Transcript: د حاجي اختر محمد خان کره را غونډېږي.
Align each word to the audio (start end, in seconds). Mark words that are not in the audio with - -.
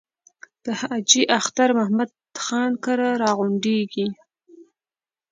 د 0.63 0.65
حاجي 0.79 1.23
اختر 1.37 1.69
محمد 1.77 2.09
خان 2.43 2.71
کره 2.85 3.09
را 3.21 3.31
غونډېږي. 3.37 4.07